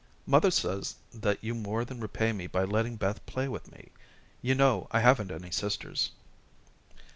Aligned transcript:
"Mother 0.25 0.49
says 0.49 0.95
that 1.13 1.43
you 1.43 1.53
more 1.53 1.85
than 1.85 1.99
repay 1.99 2.33
me 2.33 2.47
by 2.47 2.63
letting 2.63 2.95
Beth 2.95 3.23
play 3.27 3.47
with 3.47 3.71
me. 3.71 3.89
You 4.41 4.55
know 4.55 4.87
I 4.89 4.99
haven't 5.01 5.29
any 5.29 5.51
sisters." 5.51 6.09